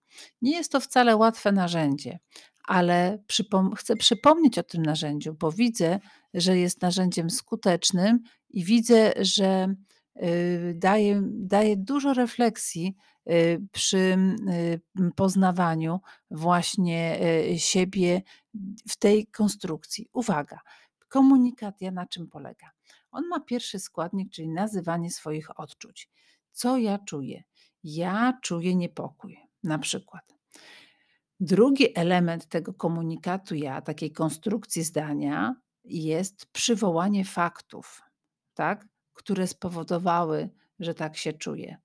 Nie 0.43 0.53
jest 0.53 0.73
to 0.73 0.81
wcale 0.81 1.17
łatwe 1.17 1.53
narzędzie, 1.53 2.19
ale 2.65 3.19
przypom 3.27 3.75
chcę 3.75 3.97
przypomnieć 3.97 4.59
o 4.59 4.63
tym 4.63 4.83
narzędziu, 4.83 5.35
bo 5.35 5.53
widzę, 5.53 6.01
że 6.35 6.59
jest 6.59 6.83
narzędziem 6.83 7.31
skutecznym 7.31 8.21
i 8.51 8.65
widzę, 8.65 9.13
że, 9.21 9.75
y, 10.23 10.75
daje 10.77 11.23
daje 11.25 11.77
dużo 11.77 12.15
refleksji, 12.15 12.97
przy, 13.73 13.99
y, 14.99 15.13
poznawaniu 15.17 16.01
właśnie, 16.31 17.21
e, 17.21 17.59
siebie 17.59 18.23
w 18.89 18.97
tej 18.97 19.27
konstrukcji. 19.27 20.09
Uwaga, 20.13 20.61
komunikat 21.09 21.81
„ja” 21.81 21.91
na 21.91 22.07
czym 22.07 22.29
polega? 22.29 22.67
On 23.11 23.29
ma 23.29 23.41
pierwszy 23.41 23.79
składnik, 23.79 24.31
czyli 24.33 24.49
nazywanie 24.49 25.11
swoich 25.11 25.61
odczuć. 25.61 26.09
Co 26.53 26.77
ja 26.79 26.99
czuję? 26.99 27.43
Ja 27.85 28.39
czuję 28.43 28.75
niepokój, 28.75 29.39
na 29.63 29.79
przykład. 29.79 30.35
Drugi 31.41 31.99
element 31.99 32.47
tego 32.47 32.75
komunikatu 32.75 33.55
„ja”, 33.55 33.83
takiej 33.83 34.13
konstrukcji 34.13 34.83
zdania, 34.85 35.55
jest 35.85 36.47
przywołanie 36.47 37.25
faktów, 37.25 38.03
tak, 38.55 38.87
które 39.13 39.47
spowodowały, 39.47 40.51
że 40.81 40.95
tak 40.95 41.17
się 41.17 41.33
czuję. 41.33 41.77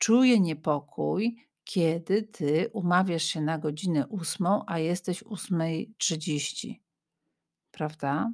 Czuję 0.00 0.40
niepokój, 0.40 1.36
kiedy 1.64 2.22
ty 2.22 2.70
umawiasz 2.72 3.22
się 3.22 3.40
na 3.40 3.58
godzinę 3.58 4.04
8:00, 4.04 4.64
a 4.66 4.78
jesteś 4.78 5.22
8:30. 5.24 6.80
Prawda? 7.70 8.32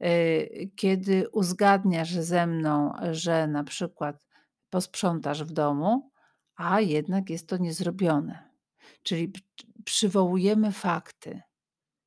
E, 0.00 0.66
kiedy 0.66 1.30
uzgadniasz 1.30 2.12
ze 2.12 2.46
mną, 2.46 2.92
że 3.10 3.46
na 3.46 3.64
przykład 3.64 4.26
posprzątasz 4.70 5.44
w 5.44 5.52
domu, 5.52 6.10
a 6.56 6.80
jednak 6.80 7.30
jest 7.30 7.48
to 7.48 7.56
niezrobione. 7.56 8.50
Czyli 9.02 9.32
przywołujemy 9.84 10.72
fakty. 10.72 11.40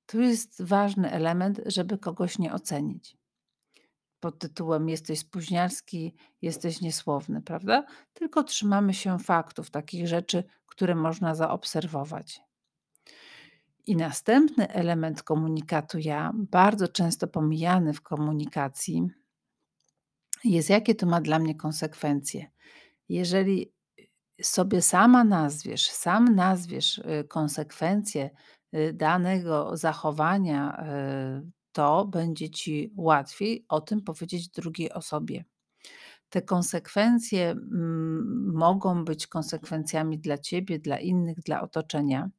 Tu 0.05 0.21
jest 0.21 0.63
ważny 0.63 1.11
element, 1.11 1.61
żeby 1.65 1.97
kogoś 1.97 2.39
nie 2.39 2.53
ocenić. 2.53 3.17
Pod 4.25 4.39
tytułem 4.39 4.89
„jesteś 4.89 5.19
spóźnialski, 5.19 6.15
jesteś 6.41 6.81
niesłowny”, 6.81 7.41
prawda? 7.41 7.85
Tylko 8.13 8.43
trzymamy 8.43 8.93
się 8.93 9.19
faktów, 9.19 9.69
takich 9.71 10.07
rzeczy, 10.07 10.43
które 10.65 10.95
można 10.95 11.35
zaobserwować. 11.35 12.41
I 13.85 13.95
następny 13.95 14.67
element 14.69 15.23
komunikatu 15.23 15.97
„ja”, 15.99 16.31
bardzo 16.35 16.87
często 16.87 17.27
pomijany 17.27 17.93
w 17.93 18.01
komunikacji 18.01 19.07
jest 20.43 20.69
jakie 20.69 20.95
to 20.95 21.05
ma 21.05 21.21
dla 21.21 21.39
mnie 21.39 21.55
konsekwencje. 21.55 22.51
Jeżeli, 23.09 23.71
sobie 24.41 24.81
sama 24.81 25.23
nazwiesz, 25.23 25.89
sam 25.89 26.35
nazwiesz, 26.35 26.97
y, 26.97 27.23
konsekwencje, 27.27 28.29
y, 28.75 28.93
danego 28.93 29.77
zachowania, 29.77 30.85
y, 31.41 31.64
to 31.75 32.05
będzie 32.05 32.49
ci 32.49 32.93
łatwiej 32.97 33.65
o 33.69 33.81
tym 33.81 34.01
powiedzieć 34.01 34.49
drugiej 34.49 34.91
osobie. 34.91 35.45
Te 36.29 36.41
konsekwencje, 36.41 37.51
mm, 37.51 38.53
mogą 38.55 39.05
być 39.05 39.27
konsekwencjami 39.27 40.19
dla 40.19 40.37
ciebie, 40.37 40.79
dla 40.79 40.99
innych, 40.99 41.39
dla 41.39 41.61
otoczenia. 41.61 42.29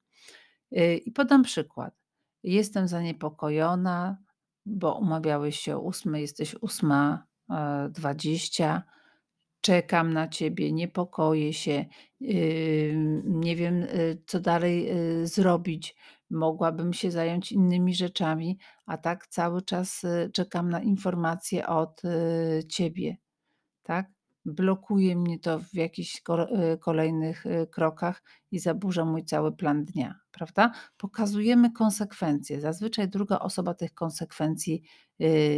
Y, 0.78 0.96
i 0.96 1.12
podam 1.12 1.42
przykład. 1.42 1.94
Jestem 2.42 2.88
zaniepokojona, 2.88 4.18
bo 4.66 4.98
umawiałeś 4.98 5.60
się 5.60 5.76
o 5.76 5.82
8:00, 5.82 6.20
jesteś 6.20 6.54
8:20. 6.60 8.82
Czekam 9.60 10.12
na 10.12 10.28
ciebie, 10.28 10.72
niepokoję 10.72 11.52
się, 11.52 11.84
yy, 12.20 12.94
nie 13.24 13.56
wiem, 13.56 13.82
y, 13.82 14.22
co 14.26 14.40
dalej, 14.40 14.90
y, 15.22 15.26
zrobić. 15.26 15.96
Mogłabym 16.30 16.92
się 16.92 17.10
zająć 17.10 17.52
innymi 17.52 17.94
rzeczami, 17.94 18.58
a 18.86 18.98
tak 18.98 19.26
cały 19.26 19.62
czas, 19.62 20.04
y, 20.04 20.30
czekam 20.32 20.70
na 20.70 20.80
informacje 20.80 21.66
od, 21.66 22.02
y, 22.04 22.64
ciebie, 22.68 23.16
tak? 23.82 24.10
Blokuje 24.44 25.16
mnie 25.16 25.38
to 25.38 25.58
w 25.58 25.74
jakichś 25.74 26.16
y, 26.74 26.78
kolejnych, 26.78 27.44
krokach 27.70 28.22
i 28.50 28.58
zaburza 28.58 29.04
mój 29.04 29.24
cały 29.24 29.56
plan 29.56 29.84
dnia, 29.84 30.20
prawda? 30.30 30.72
Pokazujemy 30.96 31.72
konsekwencje. 31.72 32.60
Zazwyczaj 32.60 33.08
druga 33.08 33.38
osoba 33.38 33.74
tych 33.74 33.94
konsekwencji, 33.94 34.82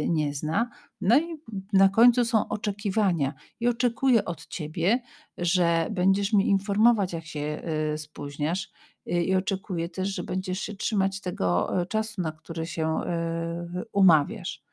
nie 0.07 0.33
zna. 0.33 0.69
No 1.01 1.19
i 1.19 1.41
na 1.73 1.89
końcu 1.89 2.25
są 2.25 2.47
oczekiwania 2.47 3.33
i 3.59 3.67
oczekuję 3.67 4.25
od 4.25 4.47
ciebie, 4.47 5.01
że 5.37 5.87
będziesz 5.91 6.33
mnie 6.33 6.45
informować, 6.45 7.13
jak 7.13 7.25
się, 7.25 7.61
spóźniasz, 7.97 8.71
i 9.09 9.35
oczekuję 9.35 9.89
też, 9.89 10.15
że 10.15 10.23
będziesz 10.23 10.59
się 10.59 10.75
trzymać 10.75 11.21
tego, 11.21 11.81
y, 11.81 11.85
czasu, 11.85 12.21
na 12.21 12.31
który 12.31 12.65
się, 12.65 13.01
y, 13.01 13.83
umawiasz. 13.91 14.63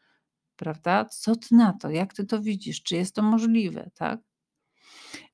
Prawda? 0.56 1.04
Co 1.04 1.36
ty 1.36 1.54
na 1.54 1.72
to? 1.72 1.90
Jak 1.90 2.14
ty 2.14 2.24
to 2.26 2.40
widzisz? 2.42 2.82
Czy 2.82 2.96
jest 2.96 3.14
to 3.14 3.22
możliwe, 3.22 3.90
tak? 3.94 4.20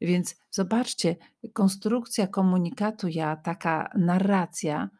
Więc 0.00 0.36
zobaczcie, 0.50 1.16
konstrukcja 1.52 2.26
komunikatu 2.26 3.08
ja, 3.08 3.36
taka 3.36 3.90
narracja 3.98 4.90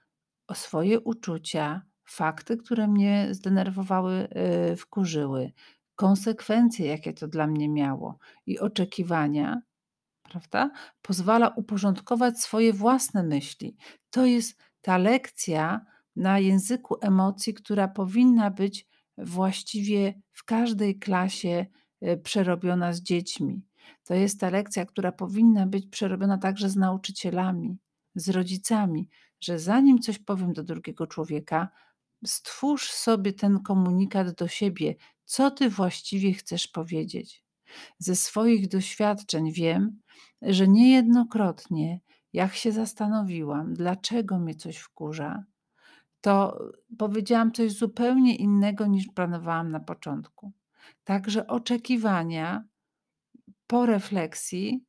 o 0.46 0.54
swoje 0.54 1.00
uczucia, 1.00 1.82
fakty, 2.04 2.56
które 2.56 2.88
mnie 2.88 3.28
zdenerwowały, 3.30 4.28
yy, 4.68 4.76
wkurzyły, 4.76 5.52
konsekwencje, 5.94 6.86
jakie 6.86 7.12
to 7.12 7.28
dla 7.28 7.46
mnie 7.46 7.68
miało 7.68 8.18
i 8.46 8.58
oczekiwania, 8.58 9.62
prawda, 10.32 10.70
pozwala 11.02 11.48
uporządkować 11.48 12.40
swoje 12.40 12.72
własne 12.72 13.22
myśli. 13.22 13.76
To 14.10 14.26
jest 14.26 14.62
ta 14.80 14.98
lekcja 14.98 15.86
na 16.16 16.38
języku 16.38 16.96
emocji, 17.00 17.54
która 17.54 17.88
powinna 17.88 18.50
być 18.50 18.86
właściwie 19.18 20.14
w 20.32 20.44
każdej 20.44 20.98
klasie, 20.98 21.66
yy, 22.00 22.18
przerobiona 22.18 22.92
z 22.92 23.02
dziećmi. 23.02 23.62
To 24.04 24.14
jest 24.14 24.40
ta 24.40 24.50
lekcja, 24.50 24.86
która 24.86 25.12
powinna 25.12 25.66
być 25.66 25.86
przerobiona 25.86 26.38
także 26.38 26.70
z 26.70 26.76
nauczycielami, 26.76 27.78
z 28.14 28.28
rodzicami, 28.28 29.08
że 29.40 29.58
zanim 29.58 29.98
coś 29.98 30.18
powiem 30.18 30.52
do 30.52 30.62
drugiego 30.62 31.06
człowieka, 31.06 31.68
stwórz 32.26 32.90
sobie 32.90 33.32
ten 33.32 33.60
komunikat 33.60 34.34
do 34.34 34.48
siebie, 34.48 34.94
co 35.24 35.50
ty 35.50 35.70
właściwie 35.70 36.32
chcesz 36.32 36.68
powiedzieć. 36.68 37.44
Ze 37.98 38.16
swoich 38.16 38.68
doświadczeń 38.68 39.52
wiem, 39.52 40.00
że 40.42 40.68
niejednokrotnie, 40.68 42.00
jak 42.32 42.54
się 42.54 42.72
zastanowiłam, 42.72 43.74
dlaczego 43.74 44.38
mnie 44.38 44.54
coś 44.54 44.76
wkurza, 44.76 45.44
to 46.20 46.58
powiedziałam 46.98 47.52
coś 47.52 47.72
zupełnie 47.72 48.36
innego, 48.36 48.86
niż 48.86 49.08
planowałam 49.14 49.70
na 49.70 49.80
początku. 49.80 50.52
Także 51.04 51.46
oczekiwania 51.46 52.64
po 53.66 53.86
refleksji 53.86 54.84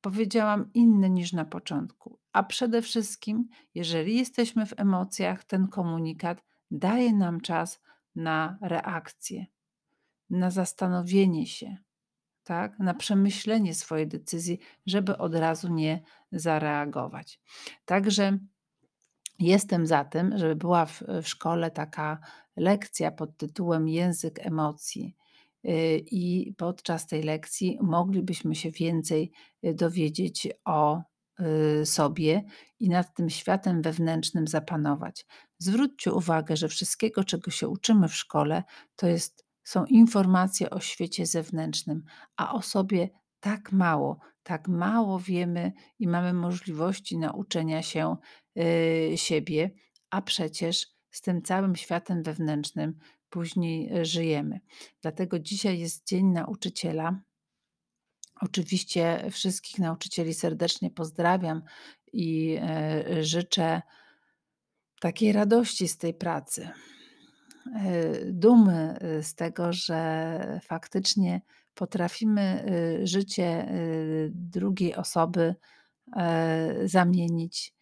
powiedziałam 0.00 0.70
inne 0.74 1.10
niż 1.10 1.32
na 1.32 1.44
początku. 1.44 2.18
A 2.32 2.42
przede 2.42 2.82
wszystkim, 2.82 3.48
jeżeli 3.74 4.16
jesteśmy 4.16 4.66
w 4.66 4.80
emocjach, 4.80 5.44
ten 5.44 5.68
komunikat 5.68 6.44
daje 6.70 7.12
nam 7.12 7.40
czas 7.40 7.82
na 8.14 8.58
reakcję, 8.60 9.46
na 10.30 10.50
zastanowienie 10.50 11.46
się, 11.46 11.76
tak, 12.46 12.78
na 12.78 12.94
przemyślenie 12.94 13.74
swojej 13.74 14.08
decyzji, 14.08 14.58
żeby 14.86 15.18
od 15.18 15.34
razu 15.34 15.68
nie 15.68 16.02
zareagować. 16.32 17.40
Także 17.84 18.38
jestem 19.38 19.86
za 19.86 20.04
tym, 20.04 20.38
żeby 20.38 20.56
była 20.56 20.86
w 20.86 21.02
w 21.22 21.28
szkole 21.28 21.70
taka 21.70 22.18
lekcja 22.56 23.10
pod 23.10 23.36
tytułem 23.36 23.88
„Język 23.88 24.46
emocji”, 24.46 25.16
yy, 25.62 25.98
i 25.98 26.54
podczas 26.56 27.06
tej 27.06 27.22
lekcji 27.22 27.78
moglibyśmy 27.82 28.54
się 28.54 28.70
więcej, 28.70 29.32
yy, 29.62 29.74
dowiedzieć 29.74 30.48
o, 30.64 31.02
yy, 31.38 31.86
sobie 31.86 32.44
i 32.80 32.88
nad 32.88 33.14
tym 33.14 33.30
światem 33.30 33.82
wewnętrznym 33.82 34.46
zapanować. 34.46 35.26
Zwróćcie 35.58 36.12
uwagę, 36.12 36.56
że 36.56 36.68
wszystkiego, 36.68 37.24
czego 37.24 37.50
się 37.50 37.68
uczymy 37.68 38.08
w 38.08 38.14
szkole, 38.14 38.64
to 38.96 39.06
jest 39.06 39.45
są 39.66 39.84
informacje 39.84 40.70
o 40.70 40.80
świecie 40.80 41.26
zewnętrznym, 41.26 42.04
a 42.36 42.54
o 42.54 42.62
sobie 42.62 43.10
tak 43.40 43.72
mało, 43.72 44.18
tak 44.42 44.68
mało 44.68 45.18
wiemy 45.18 45.72
i 45.98 46.08
mamy 46.08 46.32
możliwości 46.32 47.18
nauczenia 47.18 47.82
się, 47.82 48.16
yy, 48.54 49.12
siebie, 49.16 49.70
a 50.10 50.22
przecież 50.22 50.86
z 51.10 51.20
tym 51.20 51.42
całym 51.42 51.76
światem 51.76 52.22
wewnętrznym 52.22 52.98
później, 53.28 53.88
yy, 53.92 54.04
żyjemy. 54.04 54.60
Dlatego 55.02 55.38
dzisiaj 55.38 55.78
jest 55.78 56.06
Dzień 56.06 56.26
Nauczyciela. 56.26 57.20
Oczywiście 58.40 59.30
wszystkich 59.30 59.78
nauczycieli 59.78 60.34
serdecznie 60.34 60.90
pozdrawiam 60.90 61.62
i, 62.12 62.46
yy, 63.08 63.24
życzę 63.24 63.82
takiej 65.00 65.32
radości 65.32 65.88
z 65.88 65.98
tej 65.98 66.14
pracy, 66.14 66.70
dumy, 68.24 68.98
yy, 69.00 69.22
z 69.22 69.34
tego, 69.34 69.72
że 69.72 70.60
faktycznie 70.62 71.40
potrafimy, 71.74 72.64
yy, 72.98 73.06
życie, 73.06 73.68
yy, 73.70 74.30
drugiej 74.34 74.94
osoby, 74.96 75.54
zamienić, 76.84 77.74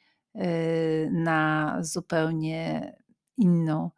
na 1.11 1.77
zupełnie 1.81 2.93
inną, 3.37 3.91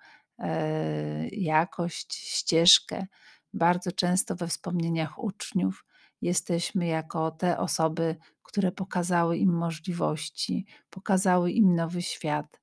jakość, 1.32 2.14
ścieżkę. 2.14 3.06
Bardzo 3.54 3.92
często 3.92 4.36
we 4.36 4.48
wspomnieniach 4.48 5.18
uczniów 5.18 5.84
jesteśmy 6.22 6.86
jako 6.86 7.30
te 7.30 7.58
osoby, 7.58 8.16
które 8.42 8.72
pokazały 8.72 9.36
im 9.36 9.52
możliwości, 9.52 10.66
pokazały 10.90 11.50
im 11.50 11.74
nowy 11.74 12.02
świat, 12.02 12.60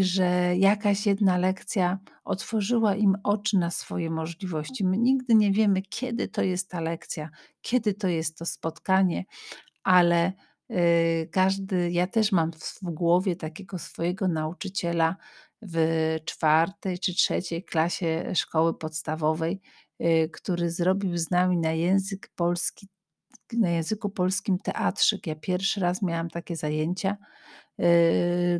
że 0.00 0.56
jakaś 0.56 1.06
jedna 1.06 1.38
lekcja 1.38 1.98
otworzyła 2.24 2.94
im 2.94 3.16
oczy 3.24 3.58
na 3.58 3.70
swoje 3.70 4.10
możliwości. 4.10 4.84
My 4.84 4.98
nigdy 4.98 5.34
nie 5.34 5.52
wiemy, 5.52 5.82
kiedy 5.82 6.28
to 6.28 6.42
jest 6.42 6.70
ta 6.70 6.80
lekcja, 6.80 7.30
kiedy 7.62 7.94
to 7.94 8.08
jest 8.08 8.38
to 8.38 8.46
spotkanie, 8.46 9.24
ale, 9.82 10.32
yy, 10.68 11.28
każdy 11.32 11.90
ja 11.90 12.06
też 12.06 12.32
mam 12.32 12.52
w 12.52 12.80
głowie 12.82 13.36
takiego 13.36 13.78
swojego 13.78 14.28
nauczyciela 14.28 15.16
w 15.62 16.16
4. 16.24 16.72
czy 17.02 17.14
3. 17.14 17.62
klasie 17.62 18.32
szkoły 18.34 18.78
podstawowej, 18.78 19.60
yy, 19.98 20.28
który 20.28 20.70
zrobił 20.70 21.18
z 21.18 21.30
nami 21.30 21.58
na 21.58 21.72
język 21.72 22.30
polski 22.34 22.88
na 23.52 23.70
języku 23.70 24.10
polskim 24.10 24.58
teatrzyk. 24.58 25.26
Ja 25.26 25.34
pierwszy 25.34 25.80
raz 25.80 26.02
miałam 26.02 26.30
takie 26.30 26.56
zajęcia, 26.56 27.16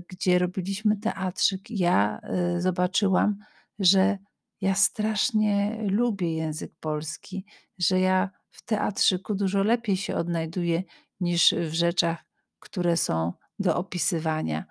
gdzie 0.08 0.38
robiliśmy 0.38 0.96
teatrzyk 0.96 1.70
ja, 1.70 2.20
yy, 2.54 2.60
zobaczyłam, 2.60 3.36
że 3.78 4.18
ja 4.60 4.74
strasznie 4.74 5.78
lubię 5.90 6.34
język 6.34 6.72
polski, 6.80 7.44
że 7.78 8.00
ja 8.00 8.30
w 8.50 8.64
teatrzyku 8.64 9.34
dużo 9.34 9.62
lepiej 9.62 9.96
się 9.96 10.16
odnajduję 10.16 10.82
niż 11.20 11.54
w 11.54 11.72
rzeczach, 11.72 12.24
które 12.58 12.96
są 12.96 13.32
do 13.58 13.76
opisywania. 13.76 14.64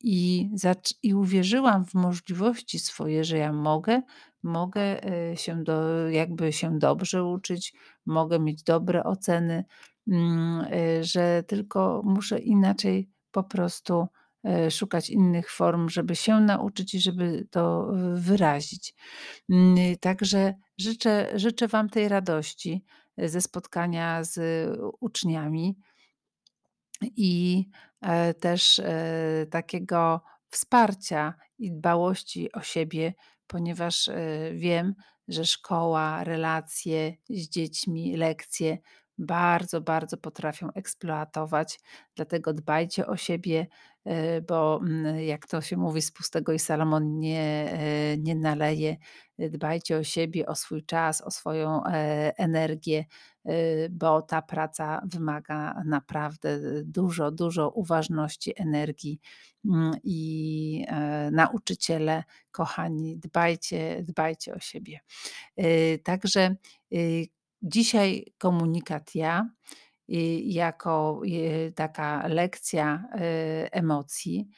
I 0.00 0.50
i 1.02 1.14
uwierzyłam 1.14 1.84
w 1.84 1.94
możliwości 1.94 2.78
swoje, 2.78 3.24
że 3.24 3.38
ja 3.38 3.52
mogę 3.52 4.02
mogę, 4.42 5.00
yy, 5.30 5.36
się 5.36 5.64
do 5.64 6.08
jakby 6.08 6.52
się 6.52 6.78
dobrze 6.78 7.24
uczyć, 7.24 7.74
mogę 8.06 8.38
mieć 8.38 8.62
dobre 8.62 9.04
oceny, 9.04 9.64
mm, 10.08 10.66
że 11.02 11.42
tylko 11.46 12.02
muszę 12.04 12.38
inaczej 12.38 13.15
po 13.36 13.44
prostu, 13.44 14.06
yy, 14.44 14.70
szukać 14.70 15.10
innych 15.10 15.50
form, 15.50 15.88
żeby 15.88 16.16
się 16.16 16.40
nauczyć 16.40 16.94
i 16.94 17.00
żeby 17.00 17.46
to, 17.50 17.92
yy, 17.92 18.20
wyrazić. 18.20 18.94
Yy, 19.48 19.96
także 20.00 20.54
życzę 20.78 21.32
życzę 21.34 21.68
wam 21.68 21.88
tej 21.88 22.08
radości, 22.08 22.84
yy, 23.16 23.28
ze 23.28 23.40
spotkania 23.40 24.24
z 24.24 24.38
uczniami 25.00 25.76
i, 27.16 27.68
też, 28.40 28.80
takiego 29.50 30.20
wsparcia 30.50 31.34
i 31.58 31.72
dbałości 31.72 32.52
o 32.52 32.60
siebie, 32.62 33.14
ponieważ, 33.46 34.10
wiem, 34.52 34.94
że 35.28 35.44
szkoła, 35.44 36.24
relacje 36.24 37.16
z 37.28 37.48
dziećmi, 37.48 38.16
lekcje 38.16 38.78
bardzo, 39.18 39.80
bardzo 39.80 40.16
potrafią 40.16 40.72
eksploatować. 40.72 41.80
Dlatego 42.16 42.52
dbajcie 42.52 43.06
o 43.06 43.16
siebie, 43.16 43.66
yy, 44.04 44.42
bo, 44.48 44.80
mm, 44.82 45.20
jak 45.20 45.46
to 45.46 45.60
się 45.60 45.76
mówi: 45.76 46.02
„Z 46.02 46.12
pustego 46.12 46.52
i 46.52 46.58
Salomon 46.58 47.18
nie, 47.18 47.70
yy, 48.16 48.22
nie 48.22 48.34
naleje”. 48.34 48.96
Dbajcie 49.38 49.96
o 49.98 50.04
siebie, 50.04 50.46
o 50.46 50.54
swój 50.54 50.84
czas, 50.84 51.22
o 51.22 51.30
swoją, 51.30 51.82
yy, 51.84 51.92
energię, 52.36 53.04
bo 53.90 54.22
ta 54.22 54.42
praca 54.42 55.02
wymaga 55.12 55.82
naprawdę 55.86 56.58
dużo, 56.84 57.30
dużo 57.30 57.70
uważności, 57.70 58.52
energii, 58.62 59.20
mm, 59.64 59.92
i, 60.04 60.86
nauczyciele 61.32 62.24
kochani, 62.50 63.18
dbajcie 63.18 64.02
dbajcie 64.04 64.54
o 64.54 64.58
siebie. 64.60 65.00
Także, 66.04 66.56
dzisiaj 67.62 68.24
komunikat 68.38 69.14
ja, 69.14 69.50
yy, 70.08 70.40
jako, 70.40 71.20
yy, 71.24 71.72
taka 71.72 72.28
lekcja, 72.28 73.04
yy, 73.14 73.70
emocji. 73.70 74.48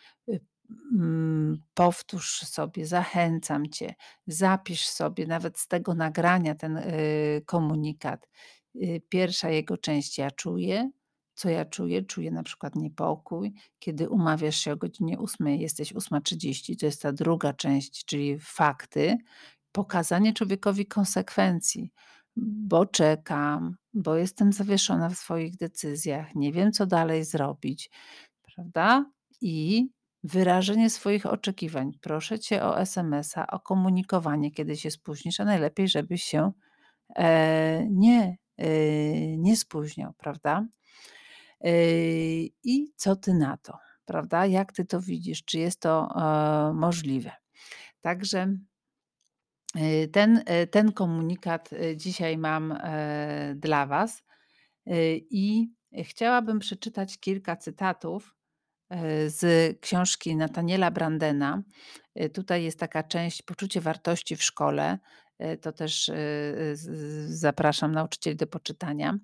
Mm, 0.92 1.62
powtórz 1.74 2.40
sobie, 2.40 2.86
zachęcam 2.86 3.66
cię, 3.70 3.94
zapisz 4.26 4.86
sobie 4.88 5.26
nawet 5.26 5.58
z 5.58 5.68
tego 5.68 5.94
nagrania 5.94 6.54
ten, 6.54 6.82
komunikat. 7.46 8.28
Pierwsza 9.08 9.50
jego 9.50 9.76
część: 9.78 10.18
„Ja 10.18 10.30
czuję”. 10.30 10.90
Co 11.34 11.48
ja 11.50 11.64
czuję? 11.64 12.02
Czuję 12.02 12.30
na 12.30 12.42
przykład 12.42 12.76
niepokój. 12.76 13.54
Kiedy 13.78 14.08
umawiasz 14.08 14.56
się 14.56 14.72
o 14.72 14.76
godzinie 14.76 15.18
8:00, 15.18 15.56
jesteś 15.60 15.92
8:30, 15.92 16.76
to 16.76 16.86
jest 16.86 17.02
ta 17.02 17.12
druga 17.12 17.52
część, 17.52 18.04
czyli 18.04 18.38
fakty. 18.40 19.16
Pokazanie 19.72 20.32
człowiekowi 20.32 20.86
konsekwencji, 20.86 21.90
bo 22.42 22.86
czekam, 22.86 23.76
bo 23.94 24.16
jestem 24.16 24.52
zawieszona 24.52 25.08
w 25.08 25.14
swoich 25.14 25.56
decyzjach, 25.56 26.34
nie 26.34 26.52
wiem, 26.52 26.72
co 26.72 26.86
dalej 26.86 27.24
zrobić, 27.24 27.90
prawda? 28.54 29.10
I 29.40 29.88
wyrażenie 30.24 30.90
swoich 30.90 31.26
oczekiwań. 31.26 31.92
Proszę 32.00 32.38
cię 32.38 32.64
o 32.64 32.80
SMS-a, 32.80 33.46
o 33.46 33.60
komunikowanie, 33.60 34.50
kiedy 34.50 34.76
się 34.76 34.90
spóźnisz, 34.90 35.40
a 35.40 35.44
najlepiej, 35.44 35.88
żebyś 35.88 36.22
się 36.22 36.52
e, 37.16 37.86
nie, 37.90 38.36
e, 38.56 38.68
nie 39.36 39.56
spóźniał, 39.56 40.12
prawda? 40.18 40.66
E, 41.64 41.72
I 42.64 42.92
co 42.96 43.16
ty 43.16 43.34
na 43.34 43.56
to, 43.56 43.78
prawda? 44.04 44.46
Jak 44.46 44.72
ty 44.72 44.84
to 44.84 45.00
widzisz? 45.00 45.44
Czy 45.44 45.58
jest 45.58 45.80
to 45.80 46.08
e, 46.16 46.74
możliwe? 46.74 47.32
Także 48.00 48.56
ten, 50.12 50.36
y, 50.36 50.66
ten 50.66 50.92
komunikat 50.92 51.72
y, 51.72 51.96
dzisiaj 51.96 52.38
mam 52.38 52.72
e, 52.72 53.54
dla 53.56 53.86
Was 53.86 54.22
i 55.30 55.68
chciałabym 56.04 56.58
przeczytać 56.58 57.18
kilka 57.18 57.56
cytatów 57.56 58.36
e, 58.90 59.30
z 59.30 59.76
książki 59.80 60.36
Nataniela 60.36 60.90
Brandena. 60.90 61.62
Tutaj 62.34 62.64
jest 62.64 62.78
taka 62.78 63.02
część 63.02 63.42
poczucie 63.42 63.80
wartości 63.80 64.36
w 64.36 64.42
szkole. 64.42 64.98
To 65.60 65.72
też 65.72 66.10
zapraszam 67.26 67.92
nauczycieli 67.92 68.36
do 68.36 68.46
poczytania. 68.46 69.18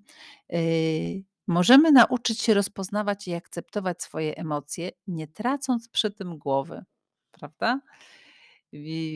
Możemy 1.47 1.93
nauczyć 1.93 2.40
się 2.40 2.55
rozpoznawać 2.55 3.29
i 3.29 3.35
akceptować 3.35 4.03
swoje 4.03 4.37
emocje, 4.37 4.90
nie 5.07 5.29
tracąc 5.29 5.88
przy 5.88 6.11
tym 6.11 6.38
głowy, 6.38 6.85
prawda? 7.31 7.81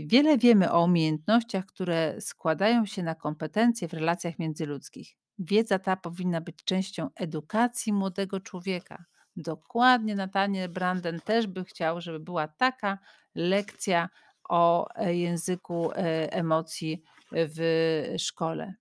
Wiele 0.07 0.39
wiemy 0.39 0.73
o 0.73 0.85
umiejętnościach, 0.85 1.67
które 1.67 2.21
składają 2.21 2.87
się 2.87 3.03
na 3.03 3.15
kompetencje 3.15 3.89
w 3.89 3.93
relacjach 3.93 4.39
międzyludzkich. 4.39 5.17
Wiedza 5.39 5.79
ta 5.79 5.97
powinna 5.97 6.41
być 6.41 6.65
częścią 6.65 7.09
edukacji 7.17 7.93
młodego 7.93 8.41
człowieka. 8.41 9.05
Dokładnie 9.37 10.15
Nathaniel 10.15 10.69
Branden 10.69 11.21
też 11.21 11.47
by 11.47 11.65
chciał, 11.65 12.01
żeby 12.01 12.21
była 12.21 12.49
taka 12.49 12.99
lekcja 13.35 14.09
o 14.49 14.89
e, 14.95 15.15
języku 15.15 15.93
e, 15.93 16.33
emocji 16.33 17.03
w 17.33 18.05
szkole. 18.19 18.75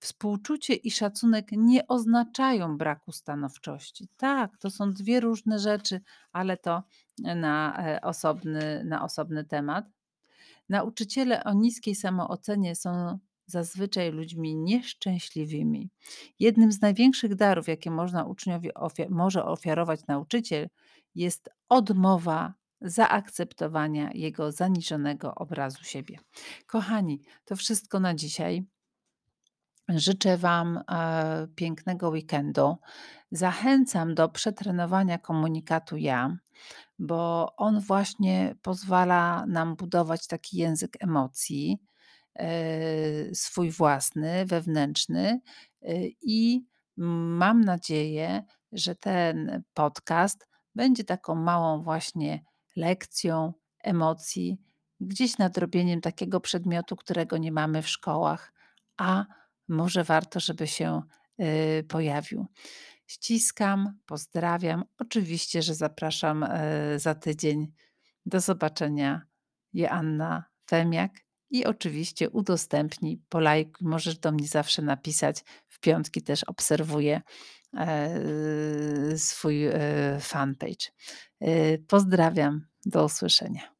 Współczucie 0.00 0.74
i 0.74 0.90
szacunek 0.90 1.52
nie 1.52 1.86
oznaczają 1.86 2.78
braku 2.78 3.12
stanowczości. 3.12 4.08
Tak, 4.16 4.58
to 4.58 4.70
są 4.70 4.92
dwie 4.92 5.20
różne 5.20 5.58
rzeczy, 5.58 6.00
ale 6.32 6.56
to 6.56 6.82
na 7.18 7.86
e, 7.86 8.00
osobny, 8.00 8.84
na 8.84 9.04
osobny 9.04 9.44
temat. 9.44 9.84
Nauczyciele 10.68 11.44
o 11.44 11.52
niskiej 11.52 11.94
samoocenie 11.94 12.76
są 12.76 13.18
zazwyczaj 13.46 14.12
ludźmi 14.12 14.56
nieszczęśliwymi. 14.56 15.90
Jednym 16.38 16.72
z 16.72 16.80
największych 16.80 17.34
darów, 17.34 17.68
jakie 17.68 17.90
można 17.90 18.24
uczniowi 18.24 18.70
może 19.08 19.44
ofiarować 19.44 20.06
nauczyciel, 20.06 20.68
jest 21.14 21.50
odmowa 21.68 22.54
zaakceptowania 22.80 24.10
jego 24.14 24.52
zaniżonego 24.52 25.34
obrazu 25.34 25.84
siebie. 25.84 26.18
Kochani, 26.66 27.22
to 27.44 27.56
wszystko 27.56 28.00
na 28.00 28.14
dzisiaj. 28.14 28.64
Życzę 29.96 30.36
Wam 30.36 30.80
e, 30.92 31.46
pięknego 31.54 32.08
weekendu. 32.08 32.76
Zachęcam 33.30 34.14
do 34.14 34.28
przetrenowania 34.28 35.18
komunikatu 35.18 35.96
ja, 35.96 36.36
bo 36.98 37.52
on 37.56 37.80
właśnie 37.80 38.54
pozwala 38.62 39.46
nam 39.46 39.76
budować 39.76 40.26
taki 40.26 40.56
język 40.56 40.96
emocji, 41.00 41.78
e, 42.34 43.34
swój 43.34 43.70
własny, 43.70 44.46
wewnętrzny. 44.46 45.40
e, 45.82 45.94
I 46.22 46.66
mam 46.96 47.60
nadzieję, 47.60 48.44
że 48.72 48.94
ten 48.94 49.62
podcast 49.74 50.48
będzie 50.74 51.04
taką 51.04 51.34
małą 51.34 51.82
właśnie 51.82 52.44
lekcją 52.76 53.52
emocji, 53.82 54.58
gdzieś 55.00 55.38
nadrobieniem 55.38 56.00
takiego 56.00 56.40
przedmiotu, 56.40 56.96
którego 56.96 57.38
nie 57.38 57.52
mamy 57.52 57.82
w 57.82 57.88
szkołach, 57.88 58.52
a 58.96 59.24
może 59.70 60.04
warto, 60.04 60.40
żeby 60.40 60.66
się 60.66 61.02
y, 61.40 61.84
pojawił. 61.88 62.46
Ściskam, 63.06 63.98
pozdrawiam. 64.06 64.84
Oczywiście, 64.98 65.62
że 65.62 65.74
zapraszam 65.74 66.42
y, 66.42 66.98
za 66.98 67.14
tydzień. 67.14 67.72
Do 68.26 68.40
zobaczenia. 68.40 69.30
Joanna 69.72 70.44
Femiak 70.70 71.12
i 71.50 71.64
oczywiście 71.64 72.30
udostępnij, 72.30 73.22
polajkuj. 73.28 73.88
Możesz 73.88 74.18
do 74.18 74.32
mnie 74.32 74.48
zawsze 74.48 74.82
napisać. 74.82 75.44
W 75.68 75.80
piątki 75.80 76.22
też 76.22 76.44
obserwuję 76.44 77.22
e, 77.76 79.18
swój 79.18 79.66
e, 79.66 79.72
fanpage. 80.20 80.86
E, 81.40 81.78
pozdrawiam. 81.78 82.66
Do 82.86 83.04
usłyszenia. 83.04 83.79